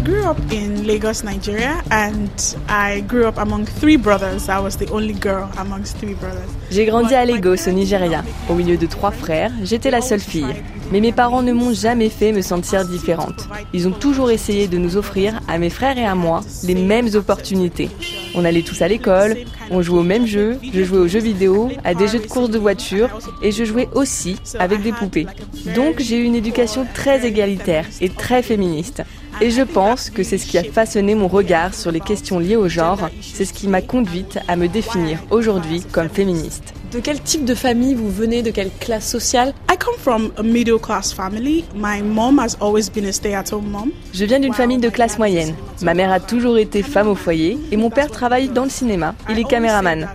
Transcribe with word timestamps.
I 0.00 0.02
grew 0.02 0.24
up 0.24 0.38
in 0.50 0.86
Lagos, 0.86 1.24
Nigeria, 1.24 1.82
and 1.90 2.30
I 2.70 3.02
grew 3.02 3.26
up 3.26 3.36
among 3.36 3.66
three 3.66 3.98
brothers. 3.98 4.48
I 4.48 4.58
was 4.58 4.78
the 4.78 4.88
only 4.92 5.12
girl 5.12 5.50
amongst 5.58 5.98
three 5.98 6.14
brothers. 6.14 6.48
J'ai 6.70 6.86
grandi 6.86 7.14
à 7.14 7.26
Lagos, 7.26 7.68
au 7.68 7.72
Nigeria. 7.72 8.24
Au 8.48 8.54
milieu 8.54 8.78
de 8.78 8.86
trois 8.86 9.10
frères, 9.10 9.52
j'étais 9.62 9.90
la 9.90 10.00
seule 10.00 10.20
fille. 10.20 10.54
Mais 10.90 11.00
mes 11.00 11.12
parents 11.12 11.42
ne 11.42 11.52
m'ont 11.52 11.74
jamais 11.74 12.08
fait 12.08 12.32
me 12.32 12.40
sentir 12.40 12.86
différente. 12.86 13.46
Ils 13.74 13.88
ont 13.88 13.92
toujours 13.92 14.30
essayé 14.30 14.68
de 14.68 14.78
nous 14.78 14.96
offrir, 14.96 15.38
à 15.48 15.58
mes 15.58 15.68
frères 15.68 15.98
et 15.98 16.06
à 16.06 16.14
moi, 16.14 16.40
les 16.64 16.74
mêmes 16.74 17.10
opportunités. 17.14 17.90
On 18.34 18.46
allait 18.46 18.62
tous 18.62 18.80
à 18.80 18.88
l'école, 18.88 19.36
on 19.70 19.82
jouait 19.82 19.98
aux 19.98 20.02
mêmes 20.04 20.26
jeux, 20.26 20.58
je 20.72 20.82
jouais 20.82 20.98
aux 20.98 21.08
jeux 21.08 21.20
vidéo, 21.20 21.68
à 21.84 21.94
des 21.94 22.08
jeux 22.08 22.20
de 22.20 22.26
course 22.26 22.48
de 22.48 22.58
voiture 22.58 23.10
et 23.42 23.52
je 23.52 23.64
jouais 23.64 23.88
aussi 23.94 24.36
avec 24.58 24.82
des 24.82 24.92
poupées. 24.92 25.26
Donc 25.74 25.98
j'ai 25.98 26.16
eu 26.16 26.24
une 26.24 26.36
éducation 26.36 26.86
très 26.94 27.26
égalitaire 27.26 27.84
et 28.00 28.08
très 28.08 28.42
féministe. 28.42 29.02
Et 29.40 29.50
je 29.50 29.62
pense 29.62 30.10
que 30.10 30.22
c'est 30.22 30.38
ce 30.38 30.46
qui 30.46 30.58
a 30.58 30.64
façonné 30.64 31.14
mon 31.14 31.28
regard 31.28 31.74
sur 31.74 31.90
les 31.90 32.00
questions 32.00 32.38
liées 32.38 32.56
au 32.56 32.68
genre, 32.68 33.08
c'est 33.20 33.44
ce 33.44 33.52
qui 33.52 33.68
m'a 33.68 33.80
conduite 33.80 34.38
à 34.48 34.56
me 34.56 34.68
définir 34.68 35.18
aujourd'hui 35.30 35.82
comme 35.92 36.08
féministe. 36.08 36.74
De 36.92 36.98
quel 36.98 37.20
type 37.20 37.44
de 37.44 37.54
famille 37.54 37.94
vous 37.94 38.10
venez 38.10 38.42
De 38.42 38.50
quelle 38.50 38.70
classe 38.80 39.08
sociale? 39.08 39.54
I 39.72 39.76
come 39.78 39.96
from 39.96 40.32
a 40.36 40.42
middle 40.42 40.80
class 40.80 41.12
family. 41.12 41.64
My 41.72 42.02
mom 42.02 42.40
has 42.40 42.56
always 42.60 42.90
been 42.90 43.06
a 43.06 43.12
stay-at-home 43.12 43.70
mom. 43.70 43.92
Je 44.12 44.24
viens 44.24 44.40
d'une 44.40 44.54
famille 44.54 44.78
de 44.78 44.88
classe 44.88 45.16
moyenne. 45.16 45.54
Ma 45.82 45.94
mère 45.94 46.10
a 46.10 46.18
toujours 46.18 46.58
été 46.58 46.82
femme 46.82 47.06
au 47.06 47.14
foyer 47.14 47.58
et 47.70 47.76
mon 47.76 47.90
père 47.90 48.10
travaille 48.10 48.48
dans 48.48 48.64
le 48.64 48.70
cinéma. 48.70 49.14
Il 49.28 49.38
est 49.38 49.44
caméraman. 49.44 50.08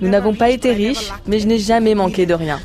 Nous 0.00 0.08
n'avons 0.08 0.34
pas 0.34 0.50
été 0.50 0.72
riches, 0.72 1.12
mais 1.28 1.38
je 1.38 1.46
n'ai 1.46 1.58
jamais 1.58 1.94
manqué 1.94 2.26
de 2.26 2.34
rien. 2.34 2.58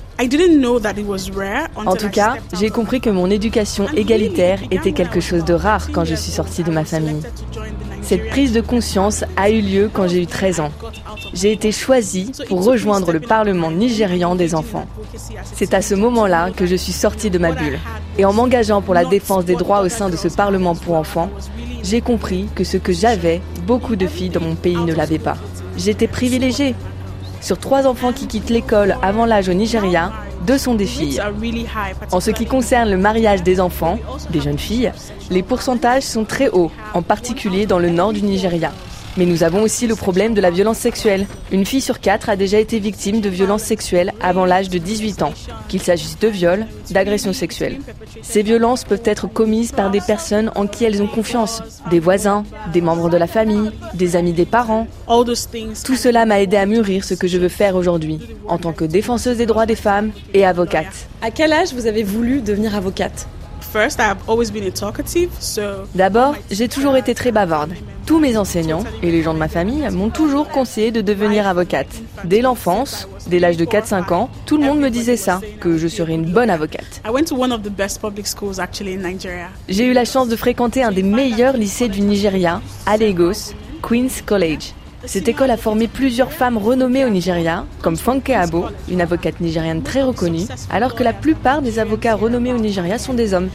En 1.75 1.95
tout 1.95 2.09
cas, 2.09 2.35
j'ai 2.59 2.70
compris 2.70 2.99
que 2.99 3.09
mon 3.09 3.29
éducation 3.29 3.87
égalitaire 3.95 4.59
était 4.71 4.91
quelque 4.91 5.20
chose 5.20 5.45
de 5.45 5.53
rare 5.53 5.91
quand 5.91 6.05
je 6.05 6.15
suis 6.15 6.32
sortie 6.32 6.63
de 6.63 6.71
ma 6.71 6.84
famille. 6.84 7.21
Cette 8.12 8.27
prise 8.27 8.51
de 8.51 8.59
conscience 8.59 9.23
a 9.37 9.49
eu 9.49 9.62
lieu 9.62 9.90
quand 9.91 10.05
j'ai 10.09 10.23
eu 10.23 10.27
13 10.27 10.59
ans. 10.59 10.71
J'ai 11.34 11.54
été 11.54 11.71
choisie 11.71 12.34
pour 12.49 12.65
rejoindre 12.65 13.13
le 13.13 13.21
Parlement 13.21 13.71
nigérian 13.71 14.35
des 14.35 14.54
enfants. 14.54 14.85
C'est 15.54 15.73
à 15.73 15.81
ce 15.81 15.95
moment-là 15.95 16.51
que 16.51 16.65
je 16.65 16.76
suis 16.76 16.91
sortie 16.91 17.29
de 17.29 17.37
ma 17.37 17.54
bulle. 17.54 17.79
Et 18.17 18.26
en 18.26 18.34
m'engageant 18.34 18.82
pour 18.82 18.93
la 18.93 19.05
défense 19.05 19.45
des 19.45 19.55
droits 19.55 19.79
au 19.79 19.87
sein 19.87 20.09
de 20.09 20.17
ce 20.17 20.27
Parlement 20.27 20.76
pour 20.76 20.95
enfants, 20.95 21.29
j'ai 21.84 22.01
compris 22.01 22.49
que 22.54 22.65
ce 22.65 22.76
que 22.76 22.91
j'avais, 22.91 23.39
beaucoup 23.65 23.95
de 23.95 24.07
filles 24.07 24.27
dans 24.27 24.41
mon 24.41 24.55
pays 24.55 24.76
ne 24.76 24.93
l'avaient 24.93 25.17
pas. 25.17 25.37
J'étais 25.77 26.07
privilégiée. 26.09 26.76
Sur 27.41 27.57
trois 27.57 27.87
enfants 27.87 28.13
qui 28.13 28.27
quittent 28.27 28.51
l'école 28.51 28.95
avant 29.01 29.25
l'âge 29.25 29.49
au 29.49 29.53
Nigeria, 29.53 30.11
deux 30.45 30.57
sont 30.57 30.75
des 30.75 30.85
filles. 30.85 31.20
En 32.11 32.20
ce 32.20 32.29
qui 32.31 32.45
concerne 32.45 32.89
le 32.89 32.98
mariage 32.98 33.41
des 33.43 33.59
enfants, 33.59 33.99
des 34.29 34.41
jeunes 34.41 34.59
filles, 34.59 34.91
les 35.29 35.41
pourcentages 35.41 36.03
sont 36.03 36.23
très 36.23 36.49
hauts, 36.49 36.71
en 36.93 37.01
particulier 37.01 37.65
dans 37.65 37.79
le 37.79 37.89
nord 37.89 38.13
du 38.13 38.21
Nigeria. 38.21 38.71
Mais 39.17 39.26
nous 39.26 39.43
avons 39.43 39.62
aussi 39.62 39.87
le 39.87 39.95
problème 39.95 40.34
de 40.34 40.41
la 40.41 40.51
violence 40.51 40.77
sexuelle. 40.77 41.27
Une 41.51 41.65
fille 41.65 41.81
sur 41.81 41.99
quatre 41.99 42.29
a 42.29 42.37
déjà 42.37 42.59
été 42.59 42.79
victime 42.79 43.20
de 43.20 43.27
violences 43.27 43.63
sexuelles 43.63 44.13
avant 44.21 44.45
l'âge 44.45 44.70
de 44.70 44.77
18 44.77 45.21
ans, 45.21 45.34
qu'il 45.67 45.81
s'agisse 45.81 46.17
de 46.17 46.29
viols, 46.29 46.65
d'agressions 46.91 47.34
sexuelles. 47.34 47.79
Ces 48.21 48.41
violences 48.41 48.85
peuvent 48.85 49.01
être 49.04 49.27
commises 49.27 49.73
par 49.73 49.91
des 49.91 49.99
personnes 49.99 50.51
en 50.55 50.65
qui 50.65 50.85
elles 50.85 51.01
ont 51.01 51.07
confiance, 51.07 51.62
des 51.89 51.99
voisins, 51.99 52.43
des 52.71 52.82
membres 52.82 53.09
de 53.09 53.17
la 53.17 53.27
famille, 53.27 53.71
des 53.93 54.15
amis 54.15 54.34
des 54.34 54.45
parents. 54.45 54.87
Tout 55.07 55.95
cela 55.95 56.26
m'a 56.26 56.41
aidé 56.41 56.55
à 56.55 56.65
mûrir 56.65 57.04
ce 57.04 57.13
que 57.13 57.27
je 57.27 57.37
veux 57.37 57.49
faire 57.49 57.76
aujourd'hui, 57.76 58.20
en 58.48 58.57
tant 58.57 58.71
que 58.71 58.85
défenseuse 58.85 59.37
des 59.37 59.45
droits 59.45 59.65
des 59.65 59.76
femmes 59.76 60.12
et 60.34 60.45
avocate. 60.45 61.09
À 61.21 61.32
quel 61.32 61.51
âge 61.51 61.73
vous 61.73 61.87
avez 61.87 62.04
voulu 62.04 62.41
devenir 62.41 62.76
avocate? 62.76 63.27
First, 63.71 64.01
I've 64.01 64.17
always 64.27 64.51
been 64.51 64.67
a 64.67 64.72
talkative, 64.72 65.29
so 65.39 65.61
D'abord, 65.95 66.35
j'ai 66.51 66.67
toujours 66.67 66.97
été 66.97 67.16
très 67.16 67.31
bavarde. 67.31 67.72
Tous 68.05 68.19
mes 68.19 68.35
enseignants 68.35 68.83
et 69.01 69.11
les 69.11 69.22
gens 69.23 69.33
de 69.33 69.39
ma 69.39 69.47
famille 69.47 69.88
m'ont 69.91 70.09
toujours 70.09 70.49
conseillé 70.49 70.91
de 70.91 70.99
devenir 70.99 71.47
avocate. 71.47 71.87
Dès 72.25 72.41
l'enfance, 72.41 73.07
dès 73.27 73.39
l'âge 73.39 73.55
de 73.55 73.63
4-5 73.63 74.13
ans, 74.13 74.29
tout 74.45 74.57
le 74.57 74.65
monde 74.65 74.81
me 74.81 74.89
disait 74.89 75.15
ça, 75.15 75.39
que 75.61 75.77
je 75.77 75.87
serais 75.87 76.15
une 76.15 76.33
bonne 76.33 76.49
avocate. 76.49 77.01
I 77.07 77.11
went 77.11 77.23
to 77.29 77.35
one 77.37 77.53
of 77.53 77.61
the 77.61 77.69
best 77.71 78.01
public 78.01 78.27
schools 78.27 78.59
actually 78.59 78.93
in 78.93 79.09
Nigeria. 79.09 79.47
J'ai 79.69 79.85
eu 79.85 79.93
la 79.93 80.03
chance 80.03 80.27
de 80.27 80.35
fréquenter 80.35 80.83
un 80.83 80.91
des 80.91 81.03
meilleurs 81.03 81.55
lycées 81.55 81.87
du 81.87 82.01
Nigeria, 82.01 82.61
à 82.85 82.97
Lagos, 82.97 83.53
Queen's 83.81 84.21
College. 84.21 84.73
Cette 85.06 85.28
école 85.28 85.51
a 85.51 85.57
formé 85.57 85.88
plusieurs 85.88 86.31
femmes 86.31 86.57
renommées 86.57 87.06
au 87.06 87.09
Nigeria, 87.09 87.66
comme 87.81 87.97
Funke 87.97 88.29
Abo, 88.29 88.66
une 88.89 89.01
avocate 89.01 89.39
nigériane 89.41 89.81
très 89.81 90.03
reconnue, 90.03 90.45
alors 90.69 90.95
que 90.95 91.03
la 91.03 91.13
plupart 91.13 91.62
des 91.62 91.79
avocats 91.79 92.16
renommés 92.16 92.53
au 92.53 92.57
Nigeria 92.59 92.97
sont 92.97 93.13
des 93.13 93.34
hommes. 93.34 93.50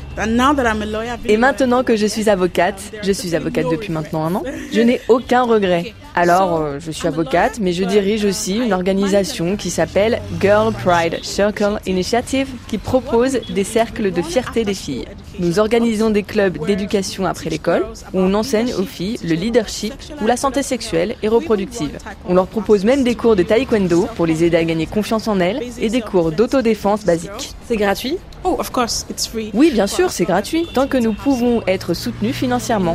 Et 1.27 1.37
maintenant 1.37 1.85
que 1.85 1.97
je 1.97 2.06
suis 2.06 2.29
avocate, 2.29 2.81
je 3.03 3.12
suis 3.12 3.35
avocate 3.35 3.67
depuis 3.71 3.93
maintenant 3.93 4.25
un 4.25 4.35
an, 4.35 4.43
je 4.73 4.81
n'ai 4.81 5.01
aucun 5.09 5.43
regret. 5.43 5.95
Alors, 6.19 6.62
euh, 6.62 6.78
je 6.81 6.91
suis 6.91 7.06
avocate, 7.06 7.59
mais 7.60 7.75
je 7.75 7.84
dirige 7.84 8.25
aussi 8.25 8.56
une 8.56 8.72
organisation 8.72 9.54
qui 9.56 9.69
s'appelle 9.69 10.22
Girl 10.41 10.72
Pride 10.72 11.22
Circle 11.22 11.78
Initiative, 11.87 12.49
qui 12.69 12.78
propose 12.78 13.38
des 13.50 13.65
cercles 13.65 14.10
de 14.10 14.22
fierté 14.22 14.65
des 14.65 14.72
filles. 14.72 15.05
Nous 15.38 15.59
organisons 15.59 16.09
des 16.09 16.22
clubs 16.22 16.56
d'éducation 16.65 17.26
après 17.26 17.50
l'école, 17.50 17.84
où 18.15 18.21
on 18.21 18.32
enseigne 18.32 18.72
aux 18.72 18.84
filles 18.84 19.19
le 19.22 19.34
leadership 19.34 19.93
ou 20.22 20.26
la 20.26 20.38
santé 20.38 20.62
sexuelle 20.62 21.16
et 21.22 21.28
reproductive. 21.28 21.99
On 22.26 22.32
leur 22.32 22.47
propose 22.47 22.87
même 22.87 23.05
des 23.05 23.15
cours 23.15 23.37
de 23.37 23.43
taekwondo 23.43 24.09
pour 24.16 24.25
les 24.25 24.43
aider 24.43 24.56
à 24.56 24.65
gagner 24.65 24.87
confiance 24.87 25.28
en 25.28 25.38
elles 25.38 25.60
et 25.78 25.91
des 25.91 26.00
cours 26.00 26.32
d'autodéfense 26.32 27.05
basiques. 27.05 27.55
C'est 27.69 27.76
gratuit? 27.76 28.16
Oh, 28.44 28.56
of 28.59 28.71
course, 28.71 29.05
it's 29.10 29.26
free. 29.26 29.50
Oui, 29.53 29.71
bien 29.72 29.88
sûr, 29.88 30.12
c'est 30.12 30.25
gratuit, 30.25 30.69
tant 30.72 30.87
que 30.87 30.97
nous 30.97 31.12
pouvons 31.12 31.62
être 31.66 31.94
soutenus 31.94 32.34
financièrement. 32.34 32.94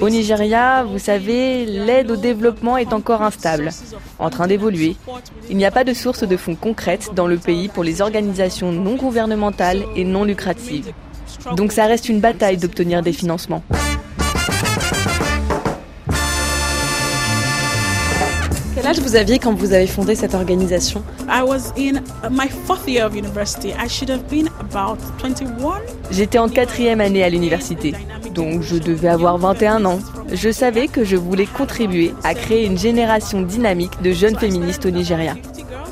Au 0.00 0.08
Nigeria, 0.08 0.82
vous 0.84 0.98
savez, 0.98 1.51
l'aide 1.66 2.10
au 2.10 2.16
développement 2.16 2.76
est 2.76 2.92
encore 2.92 3.22
instable, 3.22 3.70
en 4.18 4.30
train 4.30 4.46
d'évoluer. 4.46 4.96
Il 5.50 5.56
n'y 5.56 5.64
a 5.64 5.70
pas 5.70 5.84
de 5.84 5.94
source 5.94 6.24
de 6.24 6.36
fonds 6.36 6.54
concrète 6.54 7.10
dans 7.14 7.26
le 7.26 7.36
pays 7.36 7.68
pour 7.68 7.84
les 7.84 8.00
organisations 8.00 8.72
non 8.72 8.96
gouvernementales 8.96 9.84
et 9.96 10.04
non 10.04 10.24
lucratives. 10.24 10.92
Donc 11.56 11.72
ça 11.72 11.86
reste 11.86 12.08
une 12.08 12.20
bataille 12.20 12.56
d'obtenir 12.56 13.02
des 13.02 13.12
financements. 13.12 13.62
Quel 18.74 18.86
âge 18.86 19.00
vous 19.00 19.16
aviez 19.16 19.38
quand 19.38 19.54
vous 19.54 19.74
avez 19.74 19.86
fondé 19.86 20.14
cette 20.14 20.34
organisation? 20.34 21.04
I 21.28 21.42
was 21.42 21.72
in 21.76 22.02
my 22.30 22.48
fourth 22.48 22.88
year 22.88 23.06
of 23.06 23.14
university. 23.14 23.72
I 23.72 23.86
should 23.86 24.10
have 24.10 24.26
been 24.28 24.48
about 24.58 24.98
21. 25.22 25.80
J'étais 26.10 26.38
en 26.38 26.48
quatrième 26.48 27.00
année 27.00 27.22
à 27.22 27.28
l'université, 27.28 27.94
donc 28.34 28.62
je 28.62 28.76
devais 28.76 29.08
avoir 29.08 29.38
21 29.38 29.84
ans. 29.84 29.98
Je 30.34 30.50
savais 30.50 30.88
que 30.88 31.04
je 31.04 31.16
voulais 31.16 31.44
contribuer 31.44 32.14
à 32.24 32.34
créer 32.34 32.64
une 32.64 32.78
génération 32.78 33.42
dynamique 33.42 34.00
de 34.02 34.12
jeunes 34.12 34.38
féministes 34.38 34.86
au 34.86 34.90
Nigeria. 34.90 35.34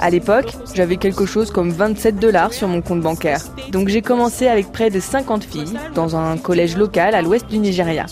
À 0.02 0.08
l'époque, 0.08 0.54
j'avais 0.74 0.96
quelque 0.96 1.26
chose 1.26 1.50
comme 1.50 1.70
27 1.70 2.16
dollars 2.16 2.54
sur 2.54 2.68
mon 2.68 2.80
compte 2.80 3.02
bancaire. 3.02 3.42
Donc 3.70 3.88
j'ai 3.88 4.00
commencé 4.00 4.48
avec 4.48 4.72
près 4.72 4.88
de 4.88 4.98
50 4.98 5.44
filles 5.44 5.78
dans 5.94 6.16
un 6.16 6.38
collège 6.38 6.74
local 6.78 7.14
à 7.14 7.20
l'ouest 7.20 7.46
du 7.48 7.58
Nigeria. 7.58 8.06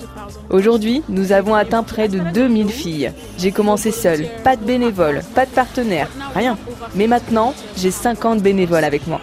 Aujourd'hui, 0.51 1.03
nous 1.09 1.33
avons 1.33 1.55
atteint 1.55 1.83
près 1.83 2.09
de 2.09 2.19
2000 2.19 2.69
filles. 2.69 3.13
J'ai 3.39 3.53
commencé 3.53 3.91
seule, 3.91 4.27
pas 4.45 4.57
de 4.57 4.65
bénévoles, 4.65 5.23
pas 5.35 5.47
de 5.47 5.51
partenaires, 5.51 6.11
rien. 6.35 6.59
Mais 6.95 7.07
maintenant, 7.07 7.55
j'ai 7.79 7.91
50 7.91 8.43
bénévoles 8.43 8.85
avec 8.85 9.07
moi. 9.07 9.23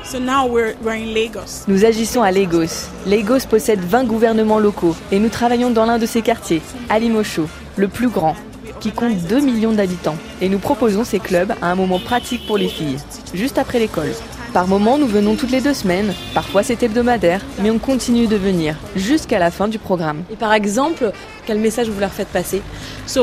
Nous 1.67 1.85
agissons 1.85 2.23
à 2.23 2.31
Lagos. 2.31 2.89
Lagos 3.05 3.45
possède 3.47 3.79
20 3.79 4.05
gouvernements 4.05 4.59
locaux 4.59 4.95
et 5.11 5.19
nous 5.19 5.29
travaillons 5.29 5.69
dans 5.69 5.85
l'un 5.85 5.99
de 5.99 6.07
ces 6.07 6.23
quartiers, 6.23 6.63
Alimosho, 6.89 7.47
le 7.75 7.87
plus 7.87 8.09
grand, 8.09 8.35
qui 8.79 8.91
compte 8.91 9.17
2 9.17 9.39
millions 9.39 9.73
d'habitants. 9.73 10.17
Et 10.41 10.49
nous 10.49 10.59
proposons 10.59 11.03
ces 11.03 11.19
clubs 11.19 11.53
à 11.61 11.71
un 11.71 11.75
moment 11.75 11.99
pratique 11.99 12.45
pour 12.47 12.57
les 12.57 12.69
filles, 12.69 12.97
juste 13.33 13.57
après 13.57 13.79
l'école. 13.79 14.11
Par 14.55 14.67
moment, 14.69 14.97
nous 14.97 15.05
venons 15.05 15.35
toutes 15.35 15.51
les 15.51 15.59
deux 15.59 15.73
semaines, 15.73 16.13
parfois 16.33 16.63
c'est 16.63 16.81
hebdomadaire, 16.81 17.41
mais 17.61 17.71
on 17.71 17.77
continue 17.77 18.25
de 18.27 18.37
venir, 18.37 18.77
jusqu'à 18.95 19.37
la 19.37 19.51
fin 19.51 19.67
du 19.67 19.79
programme. 19.79 20.23
Et 20.31 20.37
par 20.37 20.53
exemple, 20.53 21.11
quel 21.45 21.59
message 21.59 21.89
vous 21.89 21.99
leur 21.99 22.13
faites 22.13 22.29
passer? 22.29 22.61
Ce 23.05 23.19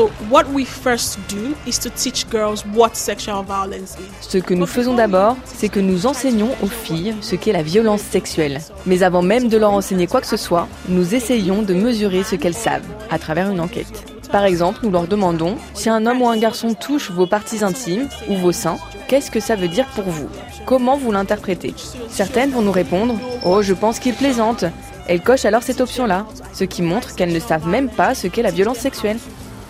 que 4.37 4.53
nous 4.53 4.67
faisons 4.67 4.93
d'abord, 4.93 5.35
c'est 5.45 5.69
que 5.69 5.79
nous 5.79 6.05
enseignons 6.05 6.51
aux 6.61 6.67
filles 6.67 7.15
ce 7.21 7.35
qu'est 7.35 7.51
la 7.51 7.63
violence 7.63 8.01
sexuelle. 8.01 8.59
Mais 8.85 9.01
avant 9.01 9.23
même 9.23 9.47
de 9.47 9.57
leur 9.57 9.73
enseigner 9.73 10.05
quoi 10.05 10.21
que 10.21 10.27
ce 10.27 10.37
soit, 10.37 10.67
nous 10.87 11.15
essayons 11.15 11.63
de 11.63 11.73
mesurer 11.73 12.21
ce 12.21 12.35
qu'elles 12.35 12.53
savent 12.53 12.85
à 13.09 13.17
travers 13.17 13.49
une 13.49 13.59
enquête. 13.59 14.12
Par 14.33 14.45
exemple, 14.45 14.79
nous 14.81 14.89
leur 14.89 15.05
demandons 15.05 15.57
si 15.75 15.89
un 15.89 16.07
homme 16.07 16.23
ou 16.23 16.27
un 16.27 16.37
garçon 16.37 16.73
touche 16.73 17.11
vos 17.11 17.27
parties 17.27 17.63
intimes 17.63 18.09
ou 18.27 18.35
vos 18.35 18.51
seins, 18.51 18.79
qu'est-ce 19.07 19.29
que 19.29 19.39
ça 19.39 19.55
veut 19.55 19.67
dire 19.67 19.85
pour 19.93 20.05
vous? 20.05 20.27
Comment 20.65 20.97
vous 20.97 21.11
l'interprétez? 21.11 21.75
Certaines 22.09 22.49
vont 22.49 22.63
nous 22.63 22.71
répondre 22.71 23.13
Oh, 23.45 23.61
je 23.61 23.75
pense 23.75 23.99
qu'il 23.99 24.15
plaisante. 24.15 24.65
Elles 25.07 25.21
cochent 25.21 25.45
alors 25.45 25.61
cette 25.61 25.81
option-là, 25.81 26.25
ce 26.51 26.63
qui 26.63 26.81
montre 26.81 27.13
qu'elles 27.13 27.31
ne 27.31 27.39
savent 27.39 27.67
même 27.67 27.89
pas 27.89 28.15
ce 28.15 28.25
qu'est 28.25 28.41
la 28.41 28.49
violence 28.49 28.79
sexuelle. 28.79 29.19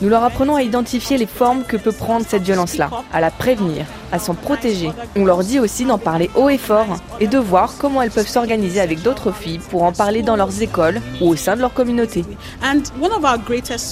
Nous 0.02 0.08
leur 0.08 0.24
apprenons 0.24 0.56
à 0.56 0.64
identifier 0.64 1.18
les 1.18 1.26
formes 1.26 1.66
que 1.66 1.76
peut 1.76 1.92
prendre 1.92 2.26
cette 2.26 2.44
violence-là, 2.44 2.90
à 3.12 3.20
la 3.20 3.32
prévenir, 3.32 3.86
à 4.14 4.20
s'en 4.20 4.36
protéger. 4.36 4.92
On 5.18 5.26
leur 5.26 5.44
dit 5.44 5.60
aussi 5.60 5.84
d'en 5.84 5.98
parler 5.98 6.30
haut 6.36 6.48
et 6.48 6.58
fort 6.58 6.86
et 7.20 7.28
de 7.28 7.38
voir 7.38 7.74
comment 7.80 8.02
elles 8.02 8.12
peuvent 8.12 8.28
s'organiser 8.28 8.80
avec 8.80 9.02
d'autres 9.02 9.34
filles 9.34 9.60
pour 9.72 9.84
en 9.84 9.92
parler 9.92 10.22
dans 10.22 10.36
leurs 10.36 10.62
écoles 10.62 11.02
ou 11.20 11.30
au 11.30 11.36
sein 11.36 11.56
de 11.56 11.62
leur 11.62 11.74
communauté. 11.74 12.24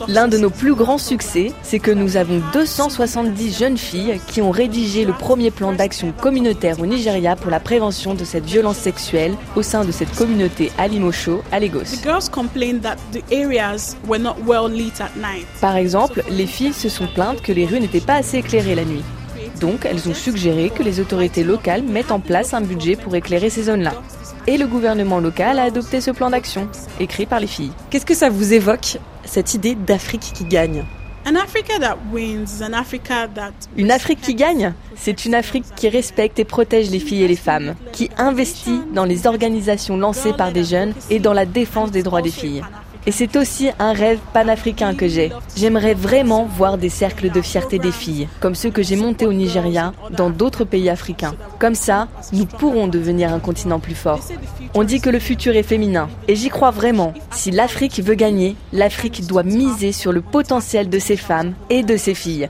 L'un 0.07 0.27
de 0.27 0.37
nos 0.37 0.49
plus 0.51 0.75
grands 0.75 0.99
succès, 0.99 1.51
c'est 1.63 1.79
que 1.79 1.91
nous 1.91 2.17
avons 2.17 2.41
270 2.53 3.57
jeunes 3.57 3.77
filles 3.77 4.21
qui 4.27 4.41
ont 4.41 4.51
rédigé 4.51 5.05
le 5.05 5.13
premier 5.13 5.49
plan 5.49 5.73
d'action 5.73 6.13
communautaire 6.21 6.79
au 6.79 6.85
Nigeria 6.85 7.35
pour 7.35 7.49
la 7.49 7.59
prévention 7.59 8.13
de 8.13 8.23
cette 8.23 8.45
violence 8.45 8.77
sexuelle 8.77 9.35
au 9.55 9.63
sein 9.63 9.85
de 9.85 9.91
cette 9.91 10.13
communauté 10.15 10.71
à 10.77 10.87
Limosho, 10.87 11.41
à 11.51 11.59
Lagos. 11.59 12.01
Par 15.59 15.75
exemple, 15.75 16.23
les 16.29 16.45
filles 16.45 16.73
se 16.73 16.89
sont 16.89 17.07
plaintes 17.07 17.41
que 17.41 17.51
les 17.51 17.65
rues 17.65 17.79
n'étaient 17.79 17.99
pas 17.99 18.15
assez 18.15 18.37
éclairées 18.37 18.75
la 18.75 18.85
nuit. 18.85 19.03
Donc, 19.61 19.85
elles 19.85 20.09
ont 20.09 20.13
suggéré 20.13 20.71
que 20.71 20.83
les 20.83 20.99
autorités 20.99 21.43
locales 21.43 21.83
mettent 21.83 22.11
en 22.11 22.19
place 22.19 22.53
un 22.53 22.61
budget 22.61 22.95
pour 22.95 23.15
éclairer 23.15 23.51
ces 23.51 23.63
zones-là. 23.63 23.93
Et 24.47 24.57
le 24.57 24.65
gouvernement 24.65 25.19
local 25.19 25.59
a 25.59 25.63
adopté 25.63 26.01
ce 26.01 26.09
plan 26.09 26.31
d'action, 26.31 26.67
écrit 26.99 27.27
par 27.27 27.39
les 27.39 27.47
filles. 27.47 27.71
Qu'est-ce 27.91 28.05
que 28.05 28.15
ça 28.15 28.29
vous 28.29 28.53
évoque, 28.53 28.97
cette 29.23 29.53
idée 29.53 29.75
d'Afrique 29.75 30.31
qui 30.33 30.45
gagne 30.45 30.83
une 33.77 33.91
Afrique 33.91 34.21
qui 34.21 34.33
gagne, 34.33 34.73
c'est 34.95 35.25
une 35.25 35.35
Afrique 35.35 35.65
qui 35.75 35.87
respecte 35.87 36.39
et 36.39 36.45
protège 36.45 36.89
les 36.89 36.99
filles 36.99 37.23
et 37.23 37.27
les 37.27 37.35
femmes, 37.35 37.75
qui 37.91 38.09
investit 38.17 38.81
dans 38.95 39.05
les 39.05 39.27
organisations 39.27 39.97
lancées 39.97 40.33
par 40.33 40.51
des 40.51 40.63
jeunes 40.63 40.95
et 41.11 41.19
dans 41.19 41.33
la 41.33 41.45
défense 41.45 41.91
des 41.91 42.01
droits 42.01 42.23
des 42.23 42.31
filles. 42.31 42.63
Et 43.07 43.11
c'est 43.11 43.35
aussi 43.35 43.69
un 43.79 43.93
rêve 43.93 44.19
panafricain 44.31 44.93
que 44.93 45.07
j'ai. 45.07 45.31
J'aimerais 45.55 45.95
vraiment 45.95 46.45
voir 46.45 46.77
des 46.77 46.89
cercles 46.89 47.31
de 47.31 47.41
fierté 47.41 47.79
des 47.79 47.91
filles, 47.91 48.27
comme 48.39 48.53
ceux 48.53 48.69
que 48.69 48.83
j'ai 48.83 48.95
montés 48.95 49.25
au 49.25 49.33
Nigeria, 49.33 49.93
dans 50.11 50.29
d'autres 50.29 50.65
pays 50.65 50.89
africains. 50.89 51.33
Comme 51.57 51.73
ça, 51.73 52.07
nous 52.31 52.45
pourrons 52.45 52.87
devenir 52.87 53.33
un 53.33 53.39
continent 53.39 53.79
plus 53.79 53.95
fort. 53.95 54.19
On 54.75 54.83
dit 54.83 55.01
que 55.01 55.09
le 55.09 55.19
futur 55.19 55.55
est 55.55 55.63
féminin, 55.63 56.09
et 56.27 56.35
j'y 56.35 56.49
crois 56.49 56.71
vraiment. 56.71 57.13
Si 57.31 57.49
l'Afrique 57.49 57.99
veut 58.03 58.15
gagner, 58.15 58.55
l'Afrique 58.71 59.25
doit 59.25 59.43
miser 59.43 59.91
sur 59.91 60.11
le 60.11 60.21
potentiel 60.21 60.87
de 60.89 60.99
ses 60.99 61.17
femmes 61.17 61.53
et 61.69 61.81
de 61.83 61.97
ses 61.97 62.13
filles. 62.13 62.49